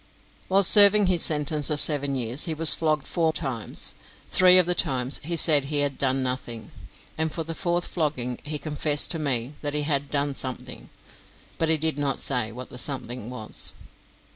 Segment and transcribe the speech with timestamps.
[0.47, 3.93] While serving his sentence of seven years he was flogged four times;
[4.31, 6.71] three of the times he said he had "done nothing,"
[7.19, 10.89] and for the fourth flogging he confessed to me that he had "done something,"
[11.59, 13.75] but he did not say what the "something" was.